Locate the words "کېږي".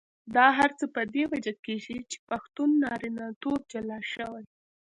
1.65-1.97